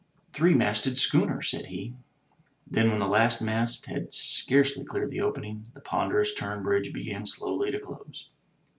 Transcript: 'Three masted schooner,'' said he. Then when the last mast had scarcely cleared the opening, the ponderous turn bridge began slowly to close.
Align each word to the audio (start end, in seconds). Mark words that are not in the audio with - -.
'Three 0.33 0.55
masted 0.55 0.97
schooner,'' 0.97 1.43
said 1.43 1.67
he. 1.67 1.93
Then 2.65 2.89
when 2.89 2.97
the 2.97 3.07
last 3.07 3.39
mast 3.39 3.85
had 3.85 4.15
scarcely 4.15 4.83
cleared 4.83 5.11
the 5.11 5.21
opening, 5.21 5.63
the 5.75 5.79
ponderous 5.79 6.33
turn 6.33 6.63
bridge 6.63 6.91
began 6.91 7.27
slowly 7.27 7.69
to 7.69 7.79
close. 7.79 8.27